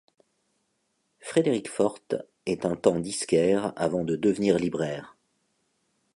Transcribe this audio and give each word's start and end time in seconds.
Frédéric 1.19 1.69
Forte 1.69 2.15
est 2.47 2.65
un 2.65 2.75
temps 2.75 2.97
disquaire 2.99 3.71
avant 3.75 4.03
de 4.03 4.15
devenir 4.15 4.57
libraire. 4.57 5.15